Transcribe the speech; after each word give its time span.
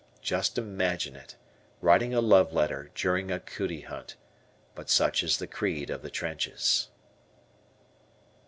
Just 0.23 0.57
imagine 0.57 1.15
it, 1.15 1.35
writing 1.79 2.11
a 2.11 2.21
love 2.21 2.51
letter 2.53 2.89
during 2.95 3.29
a 3.29 3.39
"cootie" 3.39 3.81
hunt; 3.81 4.15
but 4.73 4.89
such 4.89 5.21
is 5.21 5.37
the 5.37 5.45
creed 5.45 5.91
of 5.91 6.01
the 6.01 6.09
trenches. 6.09 6.89